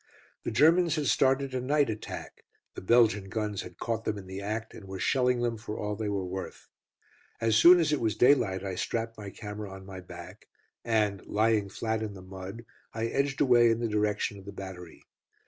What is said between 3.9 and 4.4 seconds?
them in